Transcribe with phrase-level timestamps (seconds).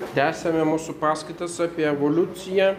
[0.00, 2.70] Tęsėme mūsų paskaitas apie evoliuciją.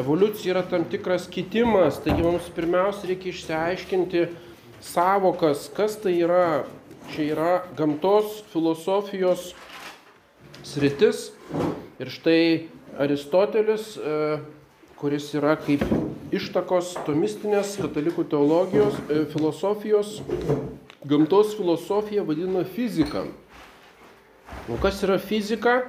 [0.00, 4.24] Evoliucija yra tam tikras kitimas, taigi mums pirmiausia reikia išsiaiškinti
[4.82, 6.64] savokas, kas tai yra.
[7.12, 9.50] Čia yra gamtos filosofijos
[10.64, 11.28] sritis.
[12.00, 12.66] Ir štai
[12.98, 14.38] Aristotelis, e,
[14.98, 15.84] kuris yra kaip
[16.34, 20.16] ištakos tomistinės katalikų teologijos, e, filosofijos,
[21.04, 23.28] gamtos filosofiją vadina fizika.
[24.72, 25.84] O kas yra fizika?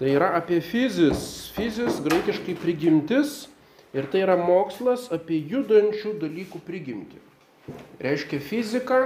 [0.00, 1.50] Tai yra apie fizis.
[1.52, 3.50] Fizis graikiškai prigimtis
[3.92, 7.20] ir tai yra mokslas apie judančių dalykų prigimtį.
[8.00, 9.00] Reiškia fizika,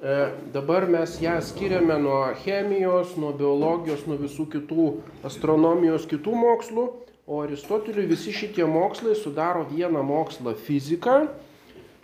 [0.00, 0.16] e,
[0.54, 4.88] dabar mes ją skiriame nuo chemijos, nuo biologijos, nuo visų kitų
[5.28, 6.88] astronomijos, kitų mokslų,
[7.28, 11.26] o Aristoteliui visi šitie mokslai sudaro vieną mokslą fiziką,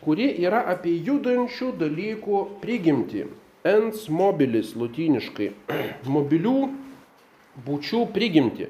[0.04, 3.30] kuri yra apie judančių dalykų prigimtį.
[3.64, 5.54] Ens mobilis lotyniškai.
[6.18, 6.60] Mobilių
[7.64, 8.68] būčių prigimtį.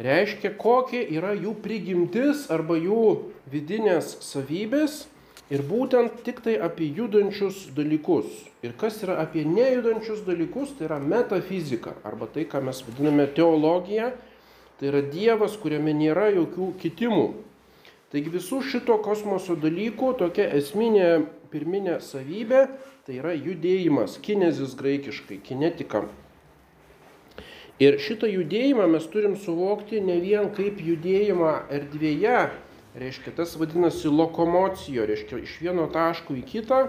[0.00, 5.02] Reiškia, kokia yra jų prigimtis arba jų vidinės savybės
[5.52, 8.30] ir būtent tik tai apie judančius dalykus.
[8.64, 14.14] Ir kas yra apie nejudančius dalykus, tai yra metafizika arba tai, ką mes vadiname teologija,
[14.80, 17.26] tai yra Dievas, kuriame nėra jokių kitimų.
[18.10, 21.10] Taigi visų šito kosmoso dalykų tokia esminė
[21.50, 22.64] pirminė savybė
[23.10, 26.04] tai yra judėjimas, kinezis graikiškai, kinetika.
[27.80, 32.50] Ir šitą judėjimą mes turim suvokti ne vien kaip judėjimą erdvėje,
[33.00, 36.80] reiškia tas vadinasi lokomocijo, reiškia iš vieno taško į kitą,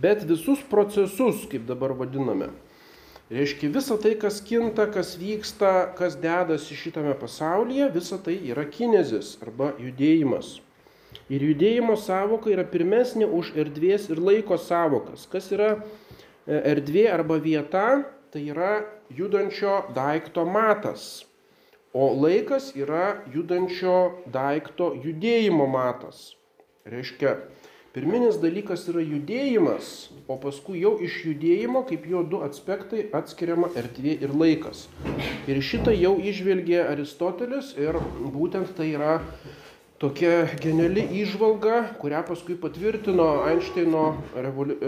[0.00, 2.48] bet visus procesus, kaip dabar vadiname.
[3.32, 9.34] Reiškia visa tai, kas kinta, kas vyksta, kas dedasi šitame pasaulyje, visa tai yra kinezis
[9.44, 10.62] arba judėjimas.
[11.32, 15.28] Ir judėjimo savoka yra pirmesnė už erdvės ir laiko savokas.
[15.32, 15.74] Kas yra
[16.48, 17.86] erdvė arba vieta,
[18.32, 21.26] tai yra judančio daikto matas.
[21.92, 23.96] O laikas yra judančio
[24.32, 26.30] daikto judėjimo matas.
[26.88, 27.34] Reiškia,
[27.92, 29.90] pirminis dalykas yra judėjimas,
[30.24, 34.86] o paskui jau iš judėjimo, kaip jo du aspektai, atskiriama erdvė ir laikas.
[35.44, 38.00] Ir šitą jau išvelgė Aristotelis ir
[38.32, 39.18] būtent tai yra
[40.02, 44.78] tokia geniali įžvalga, kurią paskui patvirtino Einšteino revoli...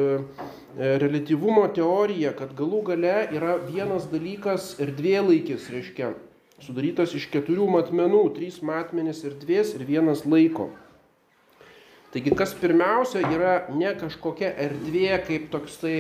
[0.75, 6.08] relativumo teorija, kad galų gale yra vienas dalykas erdvėlaikis, reiškia,
[6.64, 10.72] sudarytas iš keturių matmenų, trys matmenys erdvės ir vienas laiko.
[12.14, 15.94] Taigi kas pirmiausia yra ne kažkokia erdvė kaip toks tai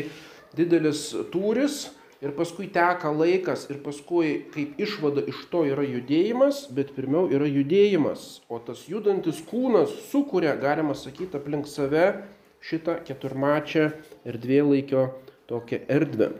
[0.58, 1.84] didelis tūris,
[2.24, 7.48] ir paskui teka laikas ir paskui kaip išvada iš to yra judėjimas, bet pirmiau yra
[7.48, 12.06] judėjimas, o tas judantis kūnas sukuria, galima sakyti, aplink save
[12.64, 13.90] šitą keturmačią
[14.24, 15.10] erdvėlaikio
[15.50, 16.32] tokią erdvę.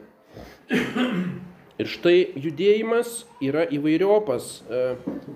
[1.75, 4.83] Ir štai judėjimas yra įvairiopas e,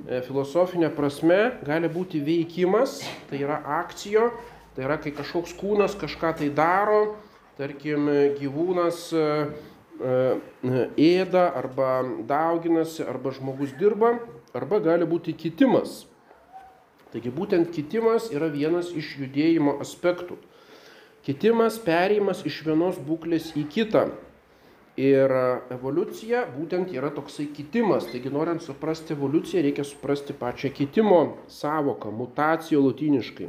[0.07, 4.29] e, filosofinė prasme, gali būti veikimas, tai yra akcijo,
[4.77, 7.17] tai yra kai kažkoks kūnas kažką tai daro,
[7.59, 8.07] tarkim
[8.39, 9.27] gyvūnas e,
[9.99, 14.19] ėda arba dauginasi, arba žmogus dirba,
[14.55, 16.07] arba gali būti kitimas.
[17.13, 20.37] Taigi būtent kitimas yra vienas iš judėjimo aspektų.
[21.25, 24.09] Kitimas perėjimas iš vienos būklės į kitą.
[24.99, 25.31] Ir
[25.71, 28.09] evoliucija būtent yra toksai kitimas.
[28.11, 33.49] Taigi norint suprasti evoliuciją, reikia suprasti pačią kitimo savoką, mutacijo latiniškai.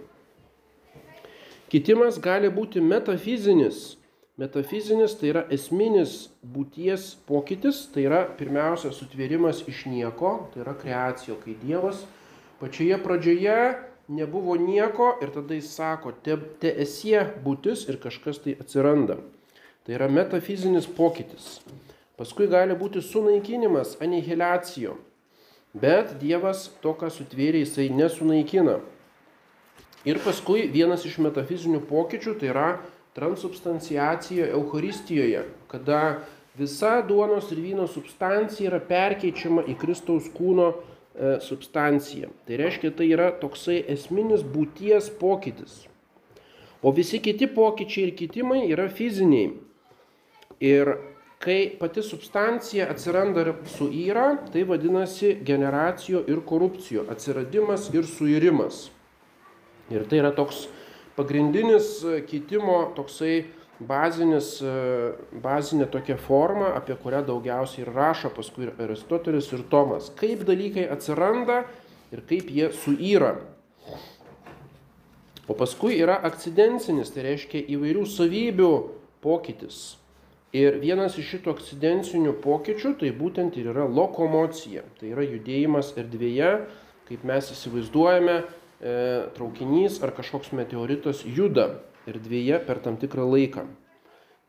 [1.69, 3.98] Kitimas gali būti metafizinis,
[4.39, 11.35] Metafizinis tai yra esminis būties pokytis, tai yra pirmiausia sutvėrimas iš nieko, tai yra kreacija,
[11.41, 12.05] kai Dievas
[12.61, 13.57] pačioje pradžioje
[14.07, 19.17] nebuvo nieko ir tada jis sako, te, te esie būtis ir kažkas tai atsiranda.
[19.83, 21.57] Tai yra metafizinis pokytis.
[22.15, 24.95] Paskui gali būti sunaikinimas, anihiliacijo.
[25.75, 28.77] Bet Dievas to, ką sutvėrė, jisai nesunaikina.
[30.07, 32.69] Ir paskui vienas iš metafizinių pokyčių tai yra
[33.17, 36.21] transubstanciacija Eucharistijoje, kada
[36.57, 42.31] visa duonos ir vyno substancija yra perkeičiama į Kristaus kūno e, substanciją.
[42.47, 45.85] Tai reiškia, tai yra toksai esminis būties pokytis.
[46.83, 49.51] O visi kiti pokyčiai ir kitimai yra fiziniai.
[50.63, 50.93] Ir
[51.39, 58.89] kai pati substancija atsiranda ir suyra, tai vadinasi generacijo ir korupcijo, atsiradimas ir suirimas.
[59.89, 60.67] Ir tai yra toks
[61.19, 63.43] pagrindinis e, kitimo toksai
[63.79, 64.73] bazinis, e,
[65.43, 70.11] bazinė tokia forma, apie kurią daugiausiai ir rašo paskui ir Aristotelis ir Tomas.
[70.19, 71.65] Kaip dalykai atsiranda
[72.15, 73.35] ir kaip jie suyra.
[75.49, 78.73] O paskui yra akcidencinis, tai reiškia įvairių savybių
[79.23, 79.97] pokytis.
[80.55, 84.85] Ir vienas iš šitų akcidencinių pokyčių tai būtent ir yra lokomocija.
[84.97, 86.53] Tai yra judėjimas erdvėje,
[87.09, 88.39] kaip mes įsivaizduojame,
[88.79, 93.65] traukinys ar kažkoks meteoritas juda erdvėje per tam tikrą laiką.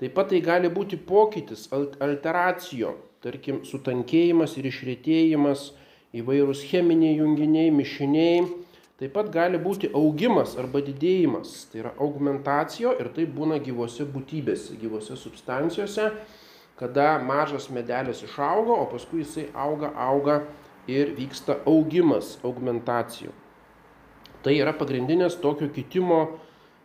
[0.00, 5.65] Taip pat tai gali būti pokytis, alteracijo, tarkim, sutankėjimas ir išrėtėjimas,
[6.17, 8.47] įvairūs cheminiai junginiai, mišiniai.
[9.00, 14.77] Taip pat gali būti augimas arba didėjimas, tai yra augmentacijo ir tai būna gyvose būtybėse,
[14.81, 16.11] gyvose substancijose,
[16.81, 20.43] kada mažas medelis išauga, o paskui jisai auga, auga
[20.88, 23.32] ir vyksta augimas, augmentacijų.
[24.41, 26.21] Tai yra pagrindinės tokio kitimo,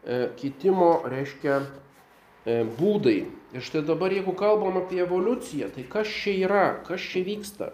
[0.03, 3.17] e, kitimo reiškia e, būdai.
[3.55, 7.71] Ir štai dabar, jeigu kalbam apie evoliuciją, tai kas čia yra, kas čia vyksta?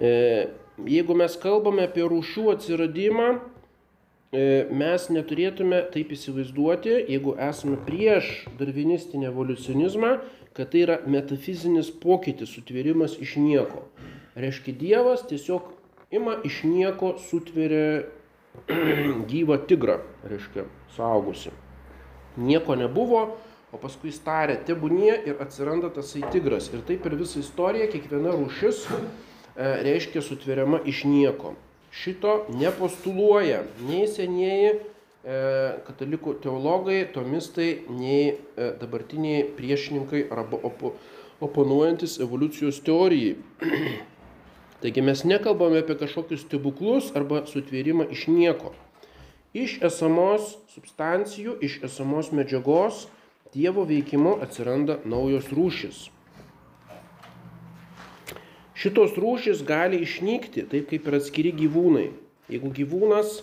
[0.00, 0.12] E,
[0.88, 3.30] jeigu mes kalbame apie rūšių atsiradimą,
[4.30, 8.28] mes neturėtume taip įsivaizduoti, jeigu esame prieš
[8.60, 10.12] darvinistinį evoliucionizmą,
[10.54, 13.82] kad tai yra metafizinis pokytis, sutvėrimas iš nieko.
[14.38, 15.66] Reiškia, Dievas tiesiog
[16.14, 18.06] ima iš nieko sutveria
[19.30, 20.66] gyvą tigrą, reiškia,
[20.96, 21.52] suaugusi.
[22.40, 23.22] Nieko nebuvo,
[23.70, 26.70] o paskui starė tebūnie ir atsiranda tasai tigras.
[26.74, 29.00] Ir taip per visą istoriją kiekviena rūšis e,
[29.86, 31.54] reiškia sutveriama iš nieko.
[31.90, 34.78] Šito nepostuluoja nei senieji e,
[35.86, 40.94] katalikų teologai, tomistai, nei e, dabartiniai priešininkai arba opo,
[41.42, 43.36] oponuojantis evoliucijos teorijai.
[44.80, 48.72] Taigi mes nekalbame apie kažkokius stebuklus arba sutvėrimą iš nieko.
[49.52, 53.08] Iš esamos substancijų, iš esamos medžiagos
[53.50, 56.04] Dievo veikimu atsiranda naujos rūšis.
[58.78, 62.12] Šitos rūšis gali išnykti, taip kaip ir atskiri gyvūnai.
[62.48, 63.40] Jeigu gyvūnas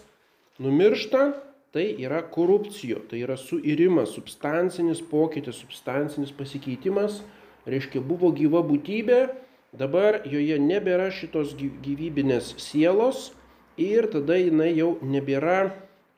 [0.63, 1.25] numiršta,
[1.75, 7.19] tai yra korupcijo, tai yra suirimas, substancinis pokytis, substancinis pasikeitimas,
[7.67, 9.19] reiškia buvo gyva būtybė,
[9.75, 13.31] Dabar joje nebėra šitos gyvybinės sielos
[13.75, 15.73] ir tada jinai jau nebėra,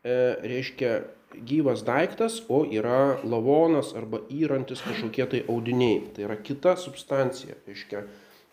[0.06, 1.00] e, reiškia,
[1.34, 6.02] gyvas daiktas, o yra lavonas arba įrantis kažkokie tai audiniai.
[6.14, 8.04] Tai yra kita substancija, reiškia,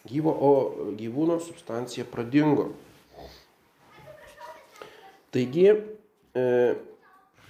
[0.09, 0.53] gyvo, o
[0.97, 2.71] gyvūno substancija pradingo.
[5.33, 5.73] Taigi,
[6.37, 6.75] e,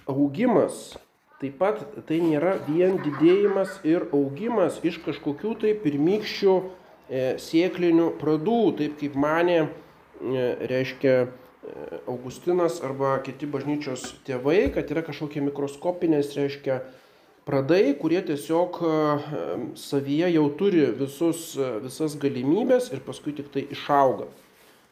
[0.07, 0.97] augimas
[1.39, 6.55] taip pat tai nėra vien didėjimas ir augimas iš kažkokių tai pirmykščių
[7.07, 9.69] E, sėklinių pradų, taip kaip mane,
[10.71, 16.81] reiškia, e, Augustinas arba kiti bažnyčios tėvai, kad yra kažkokie mikroskopinės, reiškia,
[17.47, 18.97] pradai, kurie tiesiog e,
[19.79, 21.53] savyje jau turi visus,
[21.85, 24.27] visas galimybės ir paskui tik tai išauga.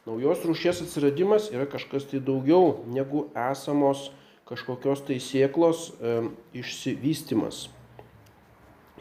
[0.05, 4.11] Naujos rūšies atsiradimas yra kažkas tai daugiau negu esamos
[4.45, 6.19] kažkokios tai sėklos e,
[6.61, 7.65] išsivystimas.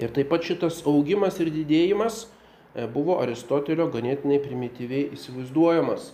[0.00, 2.25] Ir taip pat šitas augimas ir didėjimas
[2.94, 6.11] buvo Aristotelio ganėtinai primityviai įsivaizduojamas.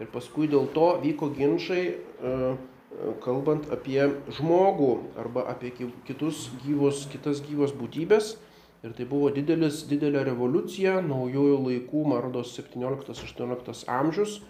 [0.00, 4.00] Ir paskui dėl to vyko ginčiai, e, e, kalbant apie
[4.38, 4.90] žmogų
[5.20, 5.70] arba apie
[6.08, 8.34] kitus gyvus, kitas gyvos būtybės.
[8.80, 14.40] Ir tai buvo didelis, didelė revoliucija naujųjų laikų, Marodos 17-18 amžius,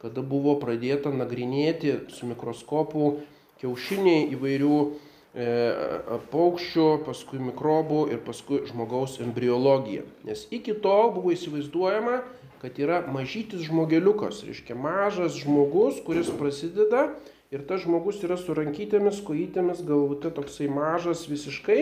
[0.00, 3.16] kada buvo pradėta nagrinėti su mikroskopu
[3.60, 10.02] kiaušiniai įvairių E, paukščių, paskui mikrobų ir paskui žmogaus embriologija.
[10.26, 12.22] Nes iki tol buvo įsivaizduojama,
[12.60, 17.12] kad yra mažytis žmogeliukas, reiškia mažas žmogus, kuris prasideda
[17.50, 21.80] ir tas žmogus yra su rankytėmis, kojytėmis, galvute toksai mažas visiškai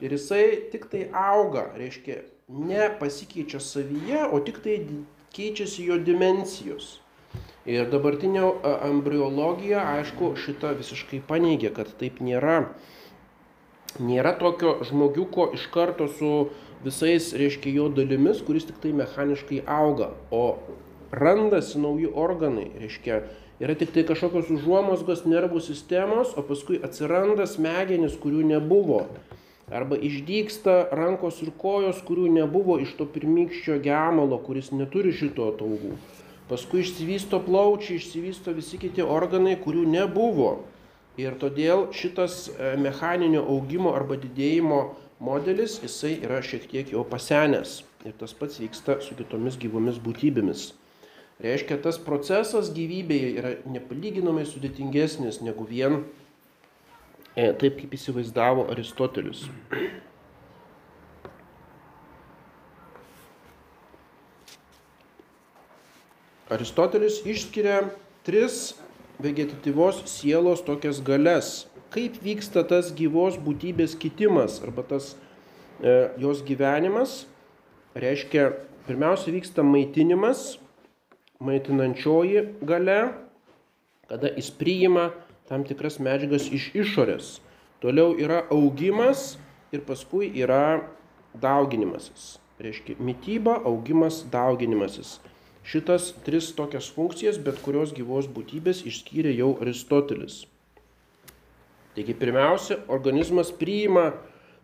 [0.00, 4.80] ir jisai tik tai auga, reiškia ne pasikeičia savyje, o tik tai
[5.34, 6.98] keičiasi jo dimensijos.
[7.68, 8.40] Ir dabartinė
[8.88, 12.70] embriologija, aišku, šitą visiškai paneigia, kad taip nėra.
[14.00, 16.30] Nėra tokio žmogiuko iš karto su
[16.84, 20.56] visais, reiškia, jo dalimis, kuris tik tai mechaniškai auga, o
[21.12, 23.18] randasi nauji organai, reiškia,
[23.60, 29.02] yra tik tai kažkokios užuomasgos nervų sistemos, o paskui atsiranda smegenys, kurių nebuvo.
[29.68, 35.92] Arba išdyksta rankos ir kojos, kurių nebuvo iš to pirmykščio gemalo, kuris neturi šito ataugų
[36.50, 40.50] paskui išsivysto plaučiai, išsivysto visi kiti organai, kurių nebuvo.
[41.20, 44.80] Ir todėl šitas e, mechaninio augimo arba didėjimo
[45.22, 47.80] modelis, jisai yra šiek tiek jau pasenęs.
[48.08, 50.70] Ir tas pats vyksta su kitomis gyvomis būtybėmis.
[51.40, 56.02] Reiškia, tas procesas gyvybėje yra nepalyginamai sudėtingesnis negu vien
[57.34, 59.46] e, taip, kaip įsivaizdavo Aristotelis.
[66.50, 67.84] Aristotelis išskiria
[68.26, 68.74] tris
[69.22, 71.68] vegetatyvos sielos tokias galias.
[71.94, 77.24] Kaip vyksta tas gyvos būtybės kitimas arba tas e, jos gyvenimas,
[77.98, 78.50] reiškia,
[78.86, 80.58] pirmiausia vyksta maitinimas,
[81.42, 83.00] maitinančioji gale,
[84.10, 85.10] kada jis priima
[85.50, 87.32] tam tikras medžiagas iš išorės.
[87.82, 89.36] Toliau yra augimas
[89.74, 90.82] ir paskui yra
[91.34, 92.38] dauginimasis.
[92.60, 95.18] Reiškia, mytyba, augimas, dauginimasis.
[95.66, 100.44] Šitas tris tokias funkcijas bet kurios gyvos būtybės išskyrė jau Aristotelis.
[101.94, 104.12] Taigi pirmiausia, organizmas priima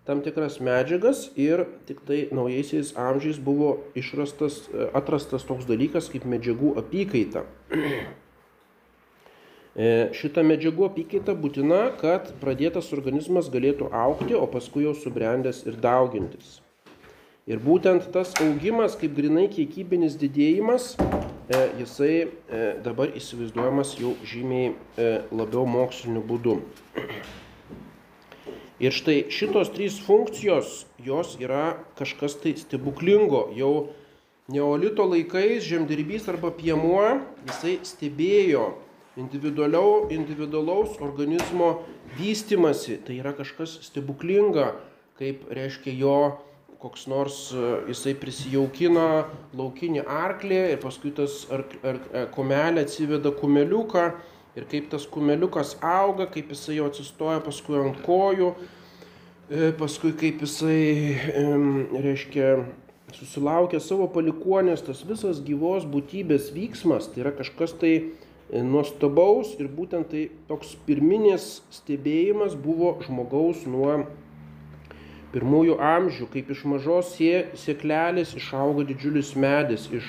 [0.06, 4.62] tam tikras medžiagas ir tik tai naujaisiais amžiais buvo išrastas,
[4.94, 7.44] atrastas toks dalykas kaip medžiagų apykaita.
[9.76, 15.76] E, šita medžiagų apykaita būtina, kad pradėtas organizmas galėtų aukti, o paskui jau subrendęs ir
[15.76, 16.62] daugintis.
[17.46, 22.28] Ir būtent tas augimas, kaip grinai kiekybinis didėjimas, e, jisai e,
[22.82, 24.72] dabar įsivaizduojamas jau žymiai
[25.30, 26.56] labiau moksliniu būdu.
[28.82, 30.72] Ir štai šitos trys funkcijos,
[31.06, 33.46] jos yra kažkas tai stebuklingo.
[33.54, 33.94] Jau
[34.52, 38.66] neolito laikais žemdirbys arba piemuo, jisai stebėjo
[39.16, 41.70] individualaus organizmo
[42.18, 42.98] vystimasi.
[43.06, 44.74] Tai yra kažkas stebuklinga,
[45.16, 46.18] kaip reiškia jo
[46.86, 47.36] koks nors
[47.88, 49.26] jisai prisijaukina
[49.58, 54.06] laukinį arklį ir paskui tas ar, ar, ar kumelė atsiveda kumeliuką
[54.56, 58.52] ir kaip tas kumeliukas auga, kaip jisai jau atsistoja paskui ant kojų,
[59.50, 60.78] e, paskui kaip jisai,
[62.06, 62.52] reiškia,
[63.16, 69.68] susilaukia savo palikuonės, tas visas gyvos būtybės vyksmas, tai yra kažkas tai e, nuostabaus ir
[69.72, 74.06] būtent tai toks pirminis stebėjimas buvo žmogaus nuo
[75.36, 77.12] pirmųjų amžių, kaip iš mažos
[77.60, 80.08] sėklelės išauga didžiulis medis, iš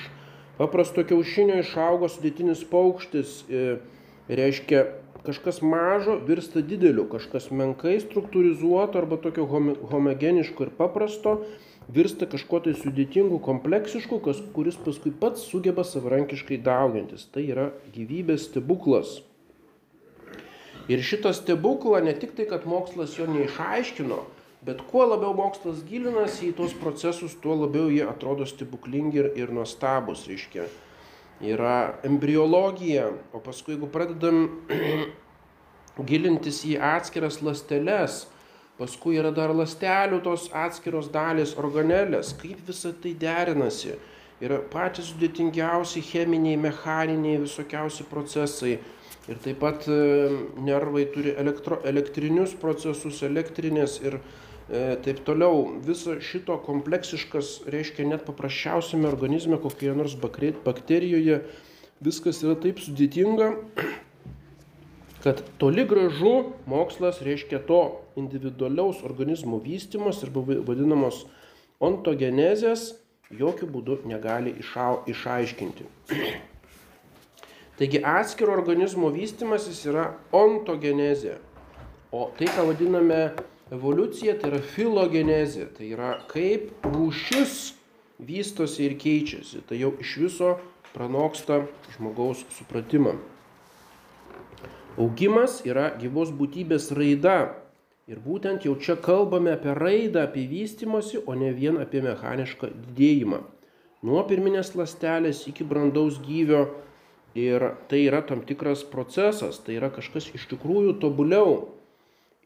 [0.56, 3.42] paprasto kiaušinio išauga sudėtinis paukštis.
[3.48, 3.76] E,
[4.28, 4.86] reiškia
[5.26, 11.38] kažkas mažo virsta dideliu, kažkas menkai struktūrizuoto arba tokio homogeniško ir paprasto
[11.92, 17.26] virsta kažkuo tai sudėtingu, kompleksišku, kas, kuris paskui pats sugeba savarankiškai daugintis.
[17.32, 19.18] Tai yra gyvybės stebuklas.
[20.88, 24.22] Ir šitą stebuklą ne tik tai, kad mokslas jo neišaiškino,
[24.66, 29.54] bet kuo labiau mokslas gilinasi į tuos procesus, tuo labiau jie atrodo stebuklingi ir, ir
[29.54, 30.66] nuostabus, reiškia
[31.40, 34.48] yra embriologija, o paskui jeigu pradedam
[36.08, 38.24] gilintis į atskiras lasteles,
[38.78, 43.96] paskui yra dar lastelių tos atskiros dalis, organelės, kaip visa tai derinasi.
[44.38, 48.76] Yra patys sudėtingiausi cheminiai, mechaniniai, visokiausi procesai.
[49.28, 49.96] Ir taip pat e,
[50.62, 54.20] nervai turi elektro, elektrinius procesus, elektrinės ir
[54.68, 55.64] taip toliau.
[55.84, 60.16] Viso šito kompleksiškas reiškia net paprasčiausiame organizme, kokioje nors
[60.64, 61.40] bakterijoje,
[62.04, 63.54] viskas yra taip sudėtinga,
[65.24, 67.80] kad toli gražu mokslas reiškia to
[68.20, 71.24] individualiaus organizmo vystimas arba vadinamos
[71.80, 72.92] ontogenezės
[73.34, 75.88] jokių būdų negali išau, išaiškinti.
[77.78, 81.36] Taigi atskiro organizmo vystimasis yra ontogenezė.
[82.10, 83.20] O tai, ką vadiname
[83.68, 87.74] Evoliucija tai yra filogenezė, tai yra kaip rūšis
[88.24, 89.60] vystosi ir keičiasi.
[89.68, 90.54] Tai jau iš viso
[90.94, 93.18] pranoksta žmogaus supratimą.
[94.98, 97.54] Augimas yra gyvos būtybės raida.
[98.08, 103.42] Ir būtent jau čia kalbame apie raidą, apie vystimosi, o ne vien apie mechanišką didėjimą.
[104.08, 106.70] Nuo pirminės lastelės iki brandaus gyvio.
[107.36, 107.60] Ir
[107.92, 111.77] tai yra tam tikras procesas, tai yra kažkas iš tikrųjų tobuliau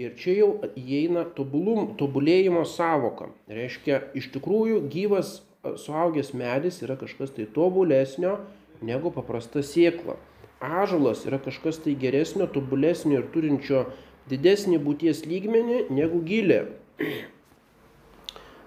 [0.02, 3.28] Ir čia jau įeina tobulum, tobulėjimo savoka.
[3.46, 8.38] Reiškia, iš tikrųjų gyvas suaugęs medis yra kažkas tai tobulesnio
[8.82, 10.16] negu paprasta siekla.
[10.62, 13.84] Ažalas yra kažkas tai geresnio, tobulesnio ir turinčio
[14.30, 16.64] didesnį būties lygmenį negu gilė.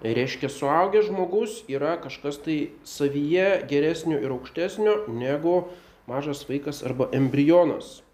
[0.06, 5.66] Reiškia, suaugęs žmogus yra kažkas tai savyje geresnio ir aukštesnio negu
[6.08, 8.05] mažas vaikas arba embrionas.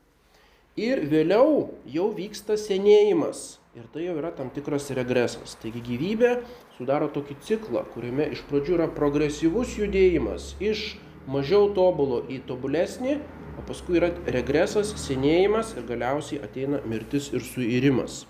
[0.81, 3.59] Ir vėliau jau vyksta senėjimas.
[3.77, 5.53] Ir tai jau yra tam tikras regresas.
[5.61, 6.31] Taigi gyvybė
[6.79, 10.95] sudaro tokį ciklą, kuriame iš pradžių yra progresyvus judėjimas iš
[11.29, 13.19] mažiau tobulo į tobulesnį,
[13.61, 18.23] o paskui yra regresas, senėjimas ir galiausiai ateina mirtis ir suirimas.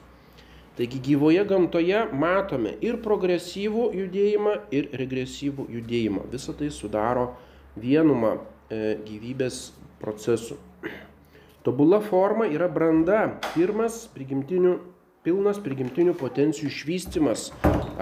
[0.75, 6.27] Taigi gyvoje gamtoje matome ir progresyvų judėjimą, ir regresyvų judėjimą.
[6.35, 7.29] Visą tai sudaro
[7.79, 9.69] vienumą e, gyvybės
[10.03, 10.59] procesų.
[11.63, 14.73] Tobula forma yra branda, pirmas prigimtinių,
[15.23, 17.45] pilnas prigimtinių potencijų išvystimas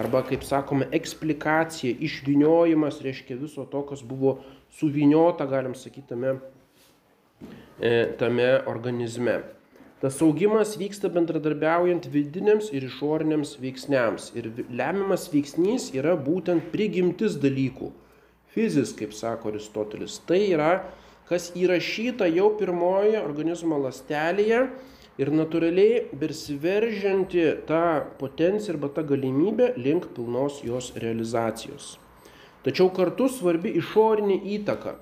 [0.01, 4.39] arba, kaip sakome, eksplikacija, išviniojimas, reiškia viso to, kas buvo
[4.79, 6.39] suviniota, galim sakyti, tame,
[7.77, 9.43] e, tame organizme.
[10.01, 14.31] Tas augimas vyksta bendradarbiaujant vidiniams ir išoriniams veiksniams.
[14.41, 17.91] Ir lemiamas veiksnys yra būtent prigimtis dalykų.
[18.57, 20.17] Fizis, kaip sako Aristotelis.
[20.25, 20.71] Tai yra,
[21.31, 24.65] kas įrašyta jau pirmoje organizmo lastelėje
[25.21, 27.83] ir natūraliai bersiveržianti ta
[28.19, 31.99] potencija arba ta galimybė link pilnos jos realizacijos.
[32.67, 34.99] Tačiau kartu svarbi išorinė įtaka.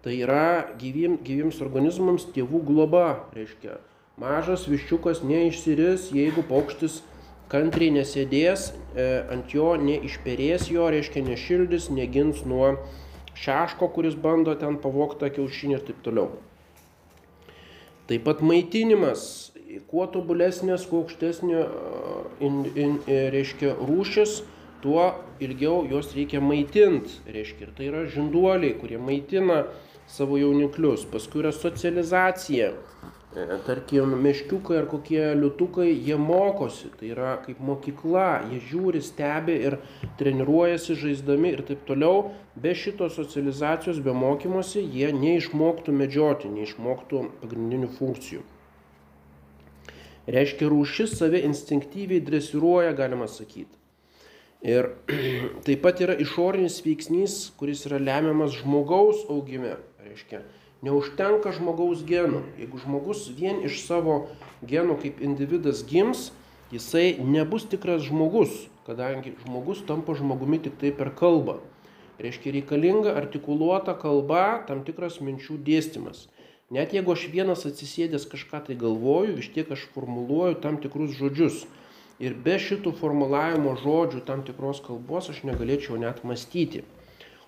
[0.00, 3.06] Tai yra gyvim, gyviems organizmams tėvų globa,
[3.36, 3.80] reiškia
[4.20, 6.98] Mažas viščiukas neišsiris, jeigu paukštis
[7.48, 12.74] kantriai nesėdės, e, ant jo neišperės jo, reiškia nešildys, negins nuo
[13.40, 16.30] šeško, kuris bando ten pavogtą kiaušinį ir taip toliau.
[18.10, 19.52] Taip pat maitinimas.
[19.86, 24.40] Kuo tobulesnės, kuo aukštesnė e, reiškia, rūšis,
[24.82, 25.04] tuo
[25.42, 27.20] ilgiau juos reikia maitinti.
[27.30, 29.62] Reiškia, ir tai yra žinduoliai, kurie maitina
[30.10, 31.06] savo jauniklius.
[31.12, 32.72] Paskui yra socializacija.
[33.30, 39.54] E, tarkim, meškiukai ar kokie liutukai, jie mokosi, tai yra kaip mokykla, jie žiūri, stebi
[39.68, 39.76] ir
[40.18, 42.32] treniruojasi žaisdami ir taip toliau.
[42.58, 48.42] Be šitos socializacijos, be mokymosi, jie neišmoktų medžioti, neišmoktų pagrindinių funkcijų.
[50.30, 53.78] Reiškia, rūšis save instinktyviai dresiruoja, galima sakyti.
[54.66, 54.90] Ir
[55.66, 59.78] taip pat yra išorinis veiksnys, kuris yra lemiamas žmogaus augime.
[60.02, 60.42] Reiškia,
[60.80, 62.40] Neužtenka žmogaus genų.
[62.56, 64.14] Jeigu žmogus vien iš savo
[64.64, 66.30] genų kaip individas gims,
[66.72, 68.54] jisai nebus tikras žmogus,
[68.86, 71.58] kadangi žmogus tampa žmogumi tik tai per kalbą.
[72.20, 76.28] Reiškia reikalinga artikuluota kalba, tam tikras minčių dėstymas.
[76.72, 81.64] Net jeigu aš vienas atsisėdęs kažką tai galvoju, vis tiek aš formuluoju tam tikrus žodžius.
[82.24, 86.84] Ir be šitų formulavimo žodžių tam tikros kalbos aš negalėčiau net mąstyti.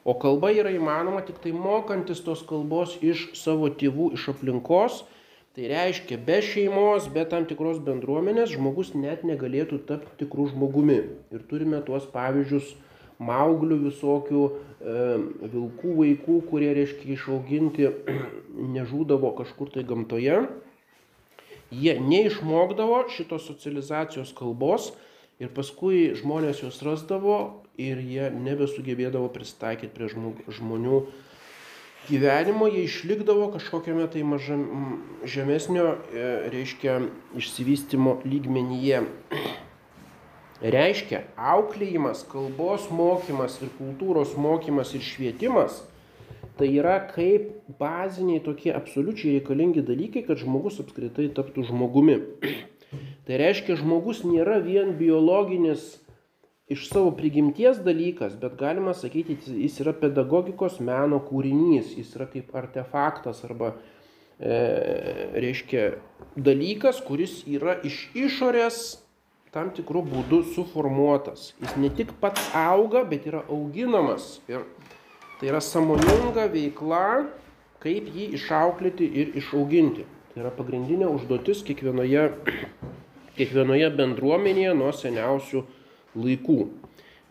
[0.05, 5.03] O kalba yra įmanoma tik tai mokantis tos kalbos iš savo tėvų, iš aplinkos.
[5.53, 10.97] Tai reiškia, be šeimos, be tam tikros bendruomenės žmogus net negalėtų tapti tikrų žmogumi.
[11.31, 12.73] Ir turime tuos pavyzdžius
[13.23, 14.95] mauglių visokių e,
[15.53, 17.91] vilkų vaikų, kurie, reiškia, išauginti
[18.79, 20.41] nežūdavo kažkur tai gamtoje.
[21.73, 24.91] Jie neišmokdavo šitos socializacijos kalbos
[25.43, 27.37] ir paskui žmonės juos rasdavo
[27.81, 31.03] ir jie nebesugebėdavo pristaikyti prie žmonių
[32.09, 34.65] gyvenimo, jie išlikdavo kažkokiame tai mažam,
[35.27, 36.99] žemesnio, e, reiškia,
[37.39, 39.05] išsivystimo lygmenyje.
[40.63, 45.83] Reiškia, auklėjimas, kalbos mokymas ir kultūros mokymas ir švietimas
[46.59, 47.49] tai yra kaip
[47.81, 52.19] baziniai tokie absoliučiai reikalingi dalykai, kad žmogus apskritai taptų žmogumi.
[53.27, 55.97] Tai reiškia, žmogus nėra vien biologinis
[56.73, 62.55] iš savo prigimties dalykas, bet galima sakyti, jis yra pedagogikos meno kūrinys, jis yra kaip
[62.57, 63.75] artefaktas arba,
[64.39, 64.57] e,
[65.45, 65.89] reiškia,
[66.37, 68.83] dalykas, kuris yra iš išorės
[69.53, 71.53] tam tikrų būdų suformuotas.
[71.61, 74.39] Jis ne tik pats auga, bet yra auginamas.
[74.49, 74.65] Ir
[75.41, 77.27] tai yra samoninga veikla,
[77.83, 80.07] kaip jį išauklėti ir išauginti.
[80.33, 82.23] Tai yra pagrindinė užduotis kiekvienoje,
[83.37, 85.61] kiekvienoje bendruomenėje nuo seniausių
[86.17, 86.57] laikų.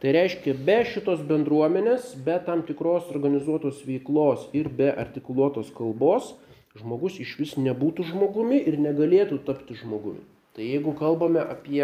[0.02, 6.36] Tai reiškia, be šitos bendruomenės, be tam tikros organizuotos veiklos ir be artikuluotos kalbos,
[6.78, 10.22] žmogus iš vis nebūtų žmogumi ir negalėtų tapti žmogumi.
[10.54, 11.84] Tai jeigu kalbame apie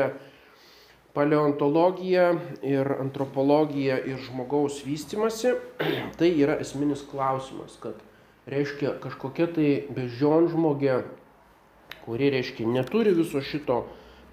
[1.18, 2.28] paleontologiją
[2.62, 5.56] ir antropologiją ir žmogaus vystimasi,
[6.22, 8.06] tai yra esminis klausimas, kad
[8.48, 11.02] reiškia kažkokia tai bežion žmogė,
[12.06, 13.84] kuri reiškia neturi viso šito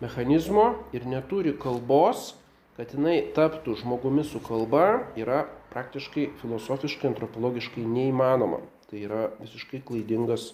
[0.02, 2.32] mechanizmo ir neturi kalbos,
[2.78, 8.62] kad jinai taptų žmogumi su kalba, yra praktiškai filosofiškai, antropologiškai neįmanoma.
[8.90, 10.52] Tai yra visiškai klaidingas,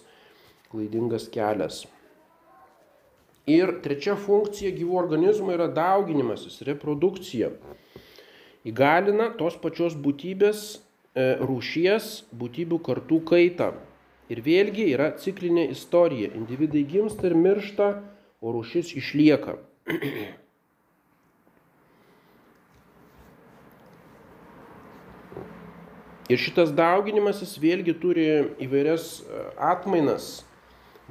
[0.71, 1.83] klaidingas kelias.
[3.49, 7.49] Ir trečia funkcija gyvų organizmų yra dauginimasis, reprodukcija.
[8.69, 10.77] Įgalina tos pačios būtybės
[11.15, 13.73] rūšies būtybių kartų kaitą.
[14.31, 16.31] Ir vėlgi yra ciklinė istorija.
[16.37, 17.89] Individai gimsta ir miršta,
[18.39, 19.57] o rūšis išlieka.
[26.31, 28.25] Ir šitas dauginimasis vėlgi turi
[28.63, 30.45] įvairias e, atmainas.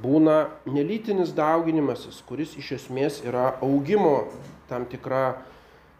[0.01, 4.31] Būna nelytinis dauginimasis, kuris iš esmės yra augimo
[4.71, 5.43] tam tikra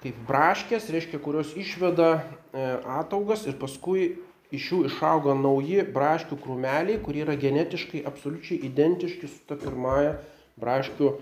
[0.01, 2.21] kaip braškės, reiškia, kurios išveda e,
[3.01, 4.17] ataugas ir paskui
[4.55, 10.17] iš jų išauga nauji braškių krūmeliai, kurie yra genetiškai absoliučiai identiški su ta pirmąja
[10.61, 11.13] braškių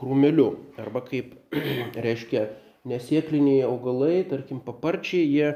[0.00, 0.48] krūmeliu.
[0.80, 1.34] Arba kaip,
[2.06, 2.46] reiškia,
[2.88, 5.50] nesėkliniai augalai, tarkim paparčiai, jie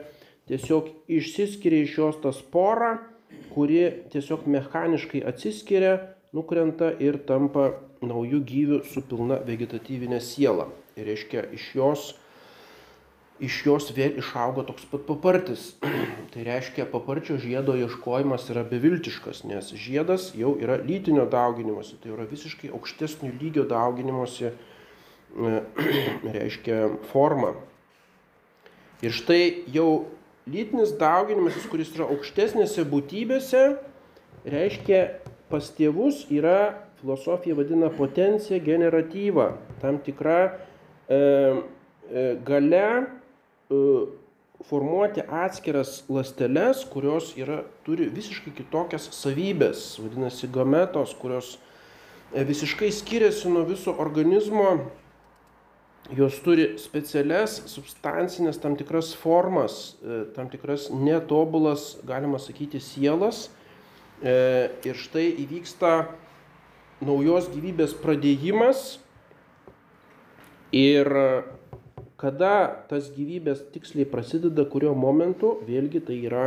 [0.51, 2.99] tiesiog išsiskiria iš jos tą sporą,
[3.55, 5.95] kuri tiesiog mechaniškai atsiskiria,
[6.35, 7.71] nukrenta ir tampa
[8.05, 10.69] naujų gyvių su pilna vegetatyvinė siela.
[10.99, 12.05] Ir reiškia, iš jos,
[13.43, 15.73] iš jos vėl išauga toks pat papartis.
[16.33, 22.27] tai reiškia, paparčio žiedo ieškojimas yra beviltiškas, nes žiedas jau yra lytinio dauginimuose, tai yra
[22.31, 24.55] visiškai aukštesnio lygio dauginimuose,
[26.37, 27.55] reiškia, forma.
[29.03, 30.07] Ir štai jau
[30.47, 33.65] lytinis dauginimasis, kuris yra aukštesnėse būtybėse,
[34.47, 35.03] reiškia
[35.51, 39.51] pas tėvus yra, filosofija vadina potencija generatyva,
[39.83, 40.39] tam tikra
[41.09, 42.87] e, e, gale
[44.69, 51.55] formuoti atskiras lasteles, kurios yra, turi visiškai kitokias savybės, vadinasi gametos, kurios
[52.33, 54.77] e, visiškai skiriasi nuo viso organizmo
[56.13, 63.49] jos turi specialias substancinės tam tikras formas, e, tam tikras netobulas, galima sakyti, sielas.
[64.23, 65.95] E, ir štai įvyksta
[67.05, 69.01] naujos gyvybės pradėjimas.
[70.75, 71.09] Ir
[72.25, 72.55] kada
[72.89, 76.47] tas gyvybės tiksliai prasideda, kurio momentu, vėlgi tai yra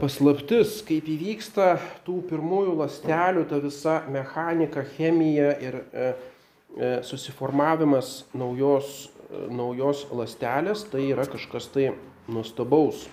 [0.00, 1.76] paslaptis, kaip įvyksta
[2.08, 6.10] tų pirmųjų lastelių, ta visa mechanika, chemija ir e,
[6.76, 11.88] E, susiformavimas naujos, e, naujos lastelės, tai yra kažkas tai
[12.28, 13.06] nuostabaus.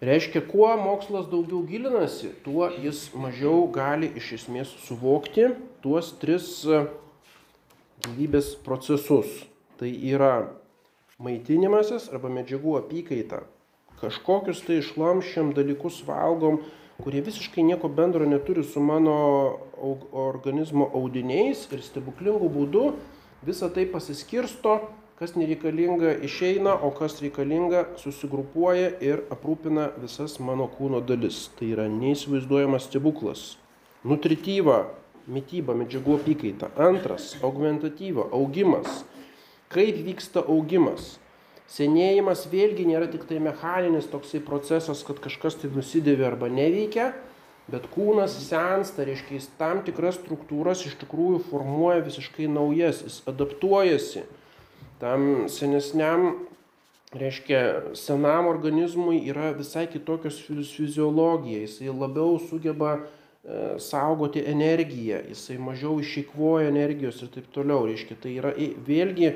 [0.00, 5.50] Reiškia, kuo mokslas daugiau gilinasi, tuo jis mažiau gali iš esmės suvokti
[5.82, 6.84] tuos tris e,
[8.06, 9.44] gyvybės procesus.
[9.78, 10.48] Tai yra
[11.22, 13.44] maitinimasis arba medžiagų apykaita.
[13.98, 16.60] Kažkokius tai išlamšiam dalykus valgom,
[17.02, 19.16] kurie visiškai nieko bendro neturi su mano
[20.12, 22.84] organizmo audiniais ir stebuklingų būdų
[23.46, 24.78] visą tai pasiskirsto,
[25.18, 31.48] kas nereikalinga išeina, o kas reikalinga susigrupuoja ir aprūpina visas mano kūno dalis.
[31.58, 33.48] Tai yra neįsivaizduojamas stebuklas.
[34.06, 34.84] Nutrityva,
[35.28, 36.72] mytyba, medžiagų apykaita.
[36.80, 39.04] Antras, augmentatyva, augimas.
[39.72, 41.16] Kaip vyksta augimas?
[41.68, 47.10] Senėjimas vėlgi nėra tik tai mechaninis toksai procesas, kad kažkas tai nusidėvi arba neveikia,
[47.68, 54.24] bet kūnas sensta, reiškia, jis tam tikras struktūras iš tikrųjų formuoja visiškai naujas, jis adaptuojasi
[54.98, 56.46] tam senesniam,
[57.12, 60.40] reiškia, senam organizmui yra visai kitokios
[60.72, 62.98] fiziologija, jisai labiau sugeba
[63.80, 68.52] saugoti energiją, jisai mažiau išeikvoja energijos ir taip toliau, reiškia, tai yra
[68.84, 69.32] vėlgi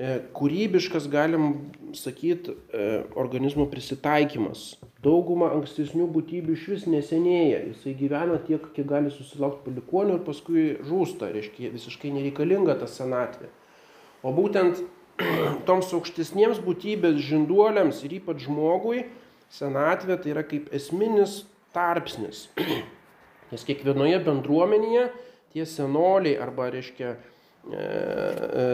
[0.00, 2.84] E, kūrybiškas, galim sakyti, e,
[3.20, 4.78] organizmo prisitaikymas.
[5.04, 10.64] Dauguma ankstesnių būtybių iš vis nesenėja, jisai gyvena tiek, kiek gali susilaukti palikonių ir paskui
[10.88, 13.50] žūsta, reiškia visiškai nereikalinga ta senatvė.
[14.24, 14.80] O būtent
[15.68, 19.04] toms aukštesniems būtybės žinduoliams ir ypač žmogui
[19.52, 21.42] senatvė tai yra kaip esminis
[21.76, 22.46] tarpsnis.
[23.50, 25.08] Nes kiekvienoje bendruomenėje
[25.54, 27.14] tie senoliai arba, reiškia,
[27.70, 28.66] e, e,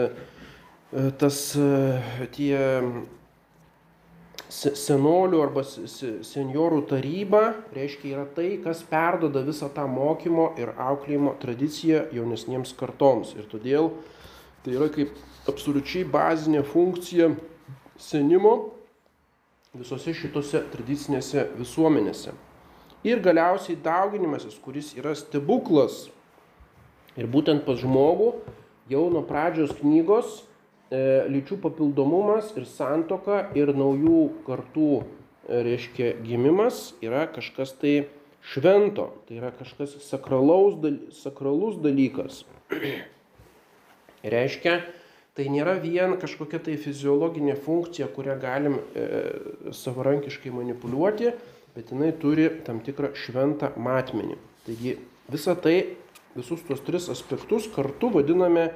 [0.87, 1.35] E, tas
[2.31, 2.59] tie
[4.47, 7.41] senolių arba seniorų taryba,
[7.75, 13.35] reiškia, yra tai, kas perdoda visą tą mokymo ir auklėjimo tradiciją jaunesniems kartoms.
[13.35, 13.91] Ir todėl
[14.63, 15.11] tai yra kaip
[15.51, 17.33] absoliučiai bazinė funkcija
[17.99, 18.55] senimo
[19.75, 22.31] visose šitose tradicinėse visuomenėse.
[23.07, 26.07] Ir galiausiai dauginimasis, kuris yra stebuklas.
[27.17, 28.33] Ir būtent pas žmogų
[28.91, 30.41] jau nuo pradžios knygos
[30.87, 38.07] E, lyčių papildomumas ir santoka ir naujų kartų, e, reiškia, gimimas yra kažkas tai
[38.53, 40.79] švento, tai yra kažkas sakralaus,
[41.19, 42.45] sakralus dalykas.
[44.35, 44.77] reiškia,
[45.35, 49.09] tai nėra vien kažkokia tai fiziologinė funkcija, kurią galim e,
[49.75, 51.35] savarankiškai manipuliuoti,
[51.77, 54.39] bet jinai turi tam tikrą šventą matmenį.
[54.65, 54.95] Taigi
[55.29, 55.93] visą tai,
[56.33, 58.71] visus tuos tris aspektus kartu vadiname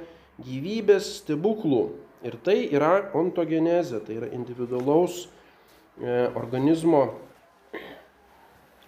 [0.46, 1.80] gyvybės stebuklų.
[2.22, 7.08] Ir tai yra ontogenezė, tai yra individualaus e, organizmo.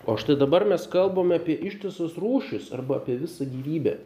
[0.06, 3.96] O štai dabar mes kalbame apie ištisas rūšis arba apie visą gyvybę.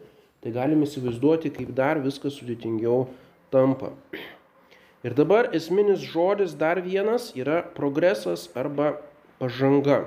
[0.41, 3.05] Tai galime įsivaizduoti, kaip dar viskas sudėtingiau
[3.53, 3.93] tampa.
[5.05, 8.95] Ir dabar esminis žodis dar vienas yra progresas arba
[9.39, 10.03] pažanga.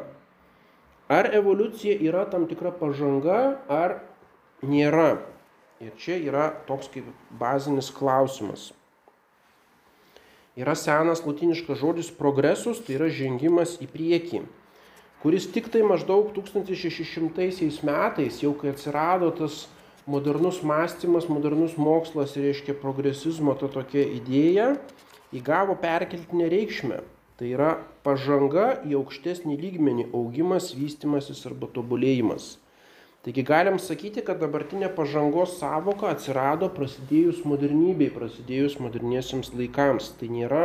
[1.13, 3.99] Ar evoliucija yra tam tikra pažanga, ar
[4.65, 5.19] nėra?
[5.83, 7.09] Ir čia yra toks kaip
[7.41, 8.71] bazinis klausimas.
[10.57, 14.43] Yra senas latiniškas žodis progresus, tai yra žengimas į priekį,
[15.25, 19.65] kuris tik tai maždaug 1600 metais, jau kai atsirado tas
[20.07, 24.75] modernus mąstymas, modernus mokslas, reiškia progresizmo ta tokia idėja,
[25.33, 27.01] įgavo perkeltinę reikšmę.
[27.41, 27.71] Tai yra
[28.05, 32.57] pažanga į aukštesnį lygmenį, augimas, vystimasis arba tobulėjimas.
[33.23, 40.09] Taigi galim sakyti, kad dabartinė pažangos savoka atsirado prasidėjus modernybei, prasidėjus moderniesiams laikams.
[40.19, 40.63] Tai nėra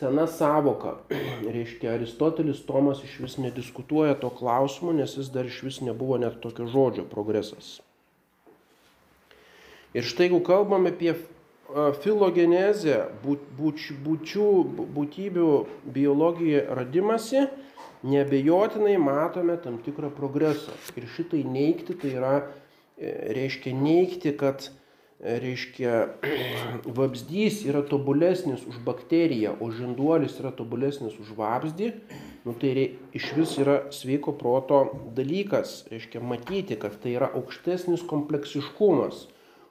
[0.00, 0.96] sena savoka.
[1.56, 6.40] Reiškia, Aristotelis Tomas iš vis nediskutuoja to klausimu, nes jis dar iš vis nebuvo net
[6.42, 7.78] tokio žodžio progresas.
[9.94, 11.14] Ir štai jeigu kalbame apie
[12.02, 14.48] filogenezę, būčių,
[14.96, 15.50] būtybių
[15.94, 17.46] biologijoje radimasi,
[18.02, 20.74] nebejotinai matome tam tikrą progresą.
[20.96, 22.34] Ir šitai neikti, tai yra,
[22.96, 25.96] e, reiškia neikti, kad e, reiškia,
[26.98, 31.92] vabzdys yra tobulesnis už bakteriją, o žinduolis yra tobulesnis už vabzdį,
[32.46, 38.06] nu, tai rei, iš vis yra sveiko proto dalykas, reiškia matyti, kad tai yra aukštesnis
[38.08, 39.26] kompleksiškumas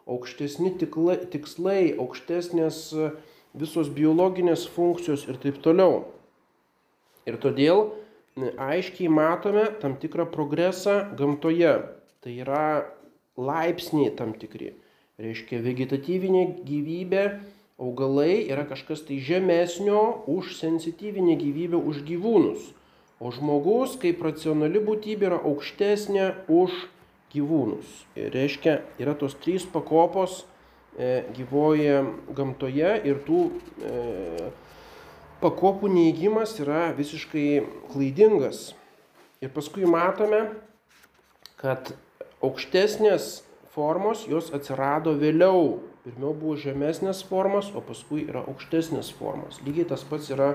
[0.09, 3.09] aukštesni tikla, tikslai, aukštesnės e,
[3.59, 6.03] visos biologinės funkcijos ir taip toliau.
[7.29, 7.89] Ir todėl
[8.39, 11.75] aiškiai matome tam tikrą progresą gamtoje.
[12.19, 12.65] Tai yra
[13.39, 14.73] laipsniai tam tikri.
[15.19, 17.23] Reiškia, vegetatyvinė gyvybė,
[17.79, 22.71] augalai yra kažkas tai žemesnio už sensityvinę gyvybę, už gyvūnus.
[23.19, 26.98] O žmogus kaip racionali būtybė yra aukštesnė už gyvūnus.
[28.17, 30.43] Ir reiškia, yra tos trys pakopos
[30.97, 32.01] e, gyvoje
[32.35, 33.43] gamtoje ir tų
[33.85, 34.49] e,
[35.43, 37.61] pakopų neįgymas yra visiškai
[37.91, 38.73] klaidingas.
[39.39, 40.41] Ir paskui matome,
[41.59, 41.93] kad
[42.43, 43.39] aukštesnės
[43.75, 45.79] formos jos atsirado vėliau.
[46.03, 49.59] Pirmiau buvo žemesnės formos, o paskui yra aukštesnės formos.
[49.65, 50.53] Lygiai tas pats yra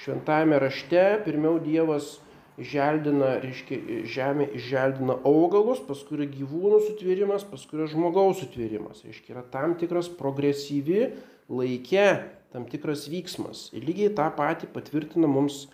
[0.00, 1.04] šventajame rašte.
[1.26, 2.16] Pirmiau Dievas
[2.58, 9.04] želdina, reiškia, žemė išželdina augalus, paskui yra gyvūnų sutvėrimas, paskui yra žmogaus sutvėrimas.
[9.06, 11.12] Reiškia, yra tam tikras progresyvi
[11.48, 12.08] laikė,
[12.54, 13.68] tam tikras vyksmas.
[13.76, 15.66] Ir lygiai tą patį patvirtina mums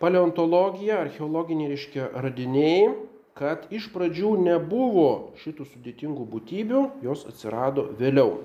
[0.00, 2.94] paleontologija, archeologiniai, reiškia, radiniai,
[3.36, 8.40] kad iš pradžių nebuvo šitų sudėtingų būtybių, jos atsirado vėliau.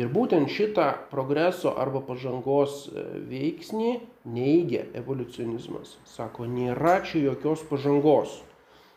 [0.00, 3.90] Ir būtent šitą progreso arba pažangos e, veiksnį
[4.32, 5.98] neigia evoliucionizmas.
[6.08, 8.38] Sako, nėra čia jokios pažangos.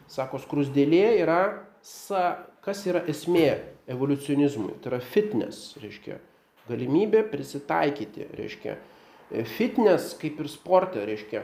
[0.08, 1.42] Sako, skrusdėlė yra,
[1.84, 3.58] sa, kas yra esmė
[3.92, 4.78] evoliucionizmui.
[4.80, 6.22] Tai yra fitness, reiškia,
[6.70, 8.80] galimybė prisitaikyti, reiškia.
[9.36, 11.44] E, fitness kaip ir sporte, reiškia,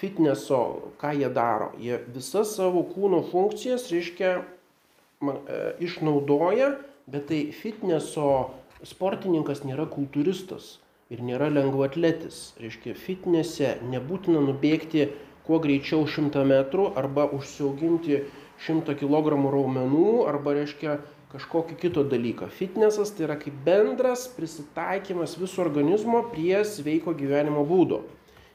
[0.00, 1.74] fitnesso, ką jie daro.
[1.76, 6.78] Jie visas savo kūno funkcijas, reiškia, e, išnaudoja,
[7.12, 8.30] bet tai fitnesso
[8.86, 10.76] sportininkas nėra kultūristas
[11.10, 12.56] ir nėra lengvaatletis.
[12.62, 15.10] Reiškia, fitnese nebūtina nubėgti
[15.46, 18.24] kuo greičiau 100 metrų arba užsiauginti
[18.66, 20.98] 100 kg raumenų arba, reiškia,
[21.32, 22.48] kažkokį kito dalyką.
[22.54, 28.02] Fitnesas tai yra kaip bendras prisitaikymas viso organizmo prie sveiko gyvenimo būdo.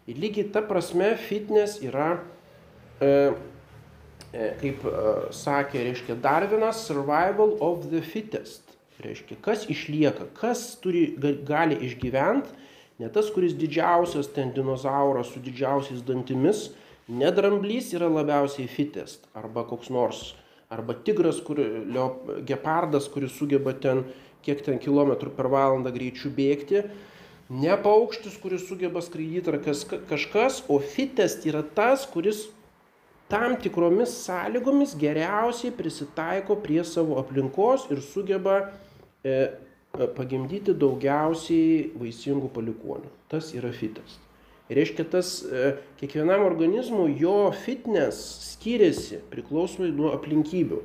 [0.09, 2.15] Ir lygiai ta prasme fitness yra,
[2.99, 3.11] e,
[4.33, 4.95] e, kaip e,
[5.35, 8.70] sakė, reiškia Darvinas, survival of the fittest.
[9.01, 11.07] Reiškia, kas išlieka, kas turi,
[11.47, 12.53] gali išgyventi,
[13.01, 16.67] ne tas, kuris didžiausias ten dinozauras su didžiausiais dantimis,
[17.09, 20.21] nedramblys yra labiausiai fitest, arba koks nors,
[20.71, 24.05] arba tigras, kur, leop, gepardas, kuris sugeba ten
[24.45, 26.85] kiek ten kilometrų per valandą greičiu bėgti,
[27.51, 32.47] ne paukštis, kuris sugeba skraidyti ar kas, kažkas, o fitest yra tas, kuris
[33.31, 38.57] tam tikromis sąlygomis geriausiai prisitaiko prie savo aplinkos ir sugeba
[40.15, 43.09] pagimdyti daugiausiai vaisingų palikonių.
[43.31, 44.17] Tas yra fitas.
[44.71, 50.79] Ir reiškia, tas e, kiekvienam organizmui jo fitness skiriasi priklausomai nuo aplinkybių.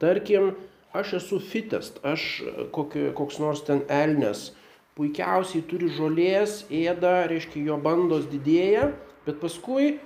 [0.00, 0.54] Tarkim,
[0.96, 2.24] aš esu fitest, aš
[2.72, 4.54] kokio, koks nors ten elnes,
[4.96, 8.94] puikiausiai turi žolės, ėda, reiškia, jo bandos didėja,
[9.26, 9.98] bet paskui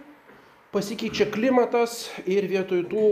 [0.75, 3.07] pasikeičia klimatas ir vietoj tų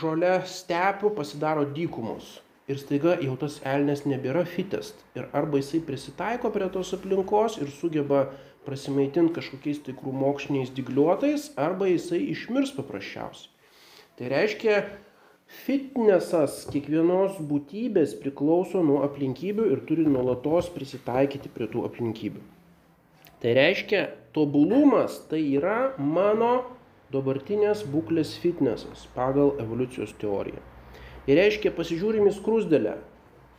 [0.00, 5.04] žolė stepių pasidaro dykumos ir staiga jau tas elnias nebėra fitest.
[5.18, 8.26] Ir arba jisai prisitaiko prie tos aplinkos ir sugeba
[8.66, 13.52] prasimaitinti kažkokiais tai krūmokšniais digliuotais, arba jisai išmirs paprasčiausiai.
[14.18, 14.80] Tai reiškia,
[15.66, 22.42] fitnesas kiekvienos būtybės priklauso nuo aplinkybių ir turi nuolatos prisitaikyti prie tų aplinkybių.
[23.42, 26.54] Tai reiškia, tobulumas tai yra mano
[27.12, 30.64] dabartinės būklės fitnesas pagal evoliucijos teoriją.
[31.26, 32.96] Ir reiškia, pasižiūrim į skrusdėlę.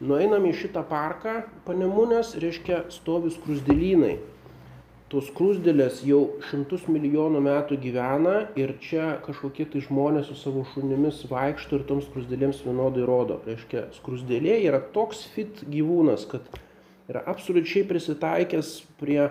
[0.08, 4.18] Nueinam į šitą parką, panemunės, reiškia, stovi skrusdėlynai.
[5.12, 11.22] Tos skrusdėlės jau šimtus milijonų metų gyvena ir čia kažkokie tai žmonės su savo šunimis
[11.32, 13.40] vaikšto ir toms skrusdėlėms vienodai rodo.
[13.48, 16.48] Reiškia, skrusdėlė yra toks fit gyvūnas, kad
[17.08, 19.30] yra absoliučiai prisitaikęs prie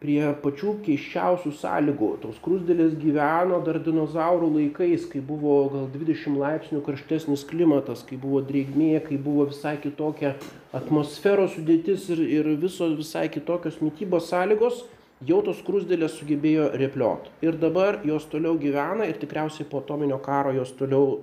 [0.00, 2.08] prie pačių keiščiausių sąlygų.
[2.22, 8.42] Tos krusdėlės gyveno dar dinozaurų laikais, kai buvo gal 20 laipsnių karštesnis klimatas, kai buvo
[8.44, 10.34] drėgmė, kai buvo visai kitokia
[10.76, 14.84] atmosferos sudėtis ir, ir visos visai kitokios mytybos sąlygos,
[15.24, 17.30] jau tos krusdėlės sugebėjo repliot.
[17.44, 21.22] Ir dabar jos toliau gyvena ir tikriausiai po atominio karo jos toliau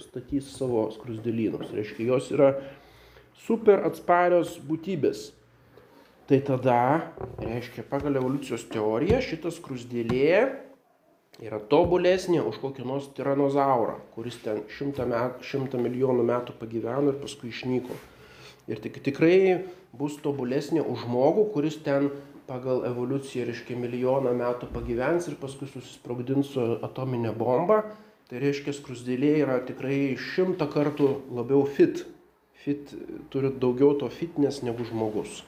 [0.00, 1.72] statys savo krusdėlynus.
[1.76, 2.54] Reiškia, jos yra
[3.46, 5.30] super atsparios būtybės.
[6.26, 10.40] Tai tada, reiškia, pagal evoliucijos teoriją šitas krusdėlė
[11.38, 17.20] yra tobulesnė už kokį nors tiranozaurą, kuris ten šimtą, met, šimtą milijonų metų pagyveno ir
[17.22, 17.94] paskui išnyko.
[18.66, 19.38] Ir tik, tikrai
[19.94, 22.10] bus tobulesnė už žmogų, kuris ten
[22.50, 27.84] pagal evoliuciją, reiškia, milijoną metų pagyvens ir paskui susisprogdins su atominė bomba.
[28.26, 32.02] Tai reiškia, krusdėlė yra tikrai šimtą kartų labiau fit.
[32.66, 32.90] Fit
[33.30, 35.44] turi daugiau to fitness negu žmogus.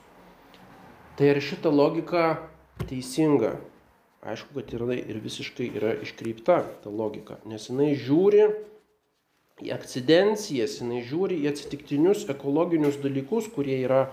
[1.19, 2.37] Tai ar šita logika
[2.87, 3.57] teisinga?
[4.23, 8.45] Aišku, kad yra ir visiškai yra iškreipta ta logika, nes jinai žiūri
[9.67, 14.05] į akcidencijas, jinai žiūri į atsitiktinius ekologinius dalykus, kurie yra,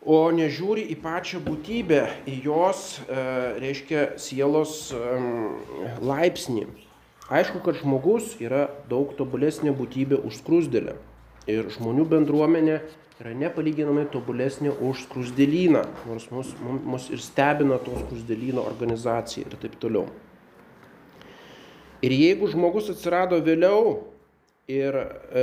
[0.00, 3.24] o nežiūri į pačią būtybę, į jos, e,
[3.60, 5.02] reiškia, sielos e,
[6.00, 6.64] laipsnį.
[7.28, 10.96] Aišku, kad žmogus yra daug tobulesnė būtybė už skrusdėlę.
[11.52, 12.78] Ir žmonių bendruomenė
[13.18, 19.74] yra nepalyginamai tobulesnė už skrusdėlyną, nors mus, mus ir stebina to skrusdėlyno organizacija ir taip
[19.82, 20.06] toliau.
[21.98, 23.96] Ir jeigu žmogus atsirado vėliau
[24.70, 25.42] ir e,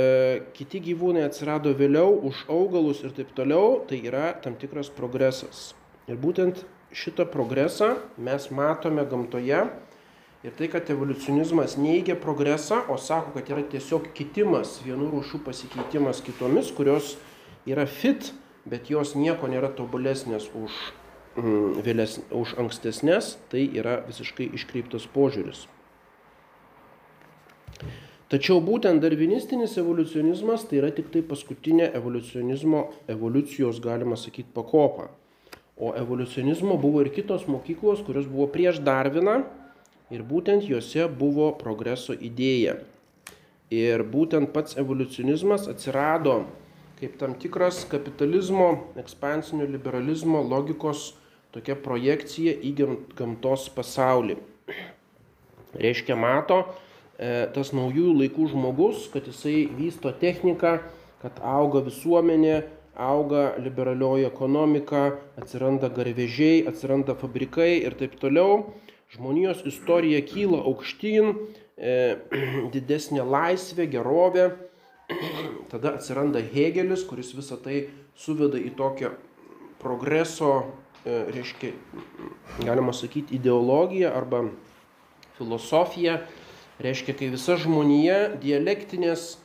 [0.56, 5.74] kiti gyvūnai atsirado vėliau už augalus ir taip toliau, tai yra tam tikras progresas.
[6.08, 6.64] Ir būtent
[6.96, 9.66] šitą progresą mes matome gamtoje.
[10.46, 16.20] Ir tai, kad evoliucionizmas neigia progresą, o sako, kad yra tiesiog kitimas, vienų rūšių pasikeitimas
[16.22, 17.16] kitomis, kurios
[17.66, 18.32] yra fit,
[18.66, 20.74] bet jos nieko nėra tobulesnės už,
[21.36, 25.66] mm, vėles, už ankstesnės, tai yra visiškai iškreiptas požiūris.
[28.26, 35.12] Tačiau būtent darvinistinis evoliucionizmas tai yra tik tai paskutinė evoliucionizmo, evoliucijos, galima sakyti, pakopa.
[35.76, 39.44] O evoliucionizmo buvo ir kitos mokyklos, kurios buvo prieš Darviną
[40.10, 42.80] ir būtent juose buvo progreso idėja.
[43.70, 46.46] Ir būtent pats evoliucionizmas atsirado
[46.96, 51.10] kaip tam tikras kapitalizmo, ekspansinio liberalizmo logikos
[51.52, 52.72] tokia projekcija į
[53.16, 54.38] gamtos pasaulį.
[55.76, 60.78] Reiškia, mato e, tas naujųjų laikų žmogus, kad jisai vysto techniką,
[61.20, 62.62] kad auga visuomenė,
[62.96, 68.72] auga liberalioji ekonomika, atsiranda garvežiai, atsiranda fabrikai ir taip toliau.
[69.12, 71.34] Žmonijos istorija kyla aukštyn,
[71.76, 71.98] e,
[72.74, 74.48] didesnė laisvė, gerovė
[75.70, 77.86] tada atsiranda Hegelis, kuris visą tai
[78.18, 79.12] suveda į tokią
[79.82, 80.52] progreso,
[81.04, 81.72] e, reiškia,
[82.64, 84.44] galima sakyti, ideologiją arba
[85.38, 86.20] filosofiją,
[86.82, 89.36] reiškia, kai visa žmonija dialektinės,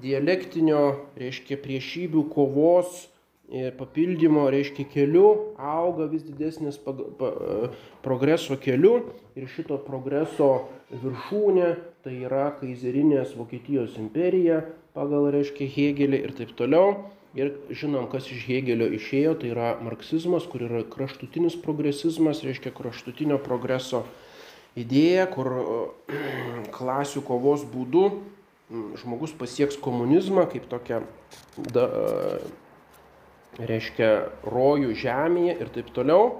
[0.00, 0.82] dialektinio,
[1.18, 3.06] reiškia, priešybių kovos
[3.50, 5.26] e, papildymo, reiškia, keliu
[5.58, 7.70] auga vis didesnis e,
[8.04, 9.10] progreso keliu.
[9.38, 11.70] Ir šito progreso viršūnė
[12.04, 14.62] tai yra kaizerinės Vokietijos imperija,
[14.96, 17.10] pagal, reiškia, Hegelį ir taip toliau.
[17.38, 23.38] Ir žinom, kas iš Hegelio išėjo, tai yra marksizmas, kur yra kraštutinis progresizmas, reiškia kraštutinio
[23.38, 24.02] progreso
[24.78, 25.52] idėja, kur
[26.76, 28.08] klasių kovos būdu
[28.98, 31.00] žmogus pasieks komunizmą kaip tokia,
[31.74, 31.86] da,
[33.58, 34.10] reiškia,
[34.46, 36.30] rojų žemėje ir taip toliau.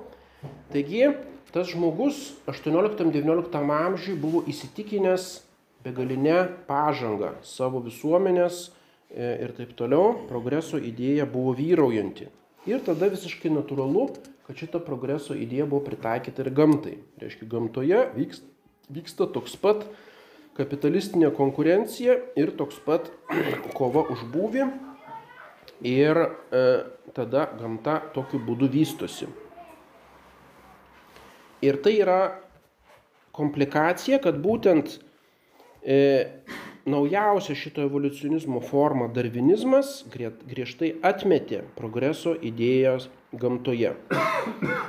[0.73, 1.09] Taigi,
[1.55, 5.41] tas žmogus 18-19 amžiui buvo įsitikinęs
[5.85, 12.29] begalinę pažangą savo visuomenės e, ir taip toliau, progreso idėja buvo vyraujanti.
[12.69, 14.11] Ir tada visiškai natūralu,
[14.47, 16.97] kad šita progreso idėja buvo pritaikyta ir gamtai.
[17.23, 18.47] Reiškia, gamtoje vyksta,
[18.93, 19.87] vyksta toks pat
[20.59, 23.09] kapitalistinė konkurencija ir toks pat
[23.79, 24.69] kova už būvį.
[25.89, 26.65] Ir e,
[27.17, 29.31] tada gamta tokiu būdu vystosi.
[31.65, 32.21] Ir tai yra
[33.37, 34.99] komplikacija, kad būtent
[35.83, 36.29] E,
[36.85, 43.95] naujausia šito evoliucionizmo forma darvinizmas griežtai atmetė progreso idėjas gamtoje.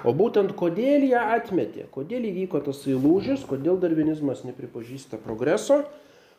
[0.03, 5.83] O būtent kodėl ją atmetė, kodėl įvyko tas įlūžis, kodėl darvinizmas nepripažįsta progreso,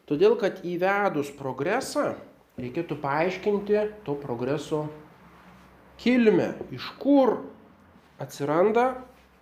[0.09, 2.11] todėl kad įvedus progresą
[2.61, 4.85] reikėtų paaiškinti to progreso
[6.03, 7.39] kilmę, iš kur
[8.21, 8.91] atsiranda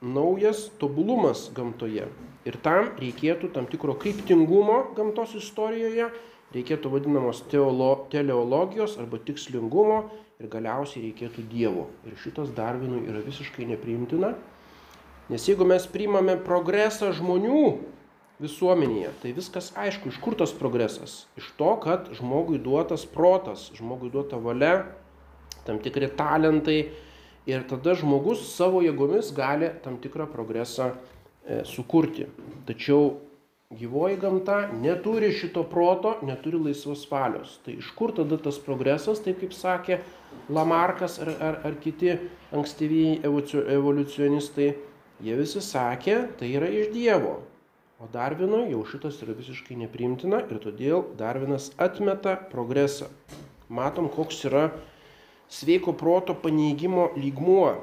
[0.00, 2.08] naujas tobulumas gamtoje.
[2.48, 6.08] Ir tam reikėtų tam tikro kryptingumo gamtos istorijoje,
[6.54, 10.02] reikėtų vadinamos teolo, teleologijos arba tikslingumo
[10.40, 11.86] ir galiausiai reikėtų Dievo.
[12.08, 14.34] Ir šitas Darvinui yra visiškai nepriimtina.
[15.30, 17.60] Nes jeigu mes priimame progresą žmonių
[18.40, 21.26] visuomenėje, tai viskas aišku, iš kur tas progresas?
[21.38, 24.88] Iš to, kad žmogui duotas protas, žmogui duota valia,
[25.68, 26.80] tam tikri talentai
[27.48, 32.26] ir tada žmogus savo jėgomis gali tam tikrą progresą e, sukurti.
[32.68, 33.16] Tačiau
[33.70, 37.58] gyvoji gamta neturi šito proto, neturi laisvos valios.
[37.64, 40.00] Tai iš kur tada tas progresas, taip kaip sakė
[40.50, 42.16] Lamarkas ar, ar, ar kiti
[42.54, 44.72] ankstyviai evoliucionistai,
[45.22, 47.38] jie visi sakė, tai yra iš Dievo.
[48.00, 53.10] O Darvinui jau šitas yra visiškai nepriimtina ir todėl Darvinas atmeta progresą.
[53.68, 54.70] Matom, koks yra
[55.50, 57.74] sveiko proto paneigimo lygmuo.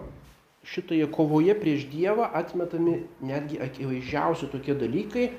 [0.67, 5.29] Šitoje kovoje prieš Dievą atmetami netgi akivaizdžiausi tokie dalykai,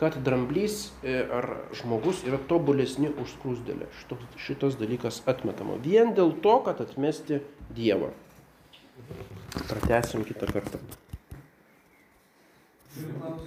[0.00, 3.90] kad dramblys e, ar žmogus yra tobulesni už skrusdėlę.
[3.98, 5.76] Šitos, šitas dalykas atmetama.
[5.84, 7.42] Vien dėl to, kad atmesti
[7.76, 8.08] Dievą.
[9.68, 10.80] Pratesim kitą kartą.